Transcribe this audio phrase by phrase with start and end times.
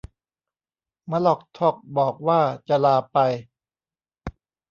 [1.11, 3.17] มะลอกทอกบอกว่าจะลาไป